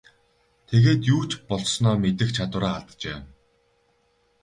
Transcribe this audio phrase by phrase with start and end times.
[0.67, 3.19] Тэгээд юу ч болсноо мэдэх чадвараа алджээ.